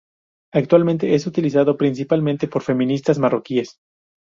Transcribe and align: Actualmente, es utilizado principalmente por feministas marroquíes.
Actualmente, 0.51 1.13
es 1.13 1.27
utilizado 1.27 1.77
principalmente 1.77 2.47
por 2.47 2.63
feministas 2.63 3.19
marroquíes. 3.19 3.75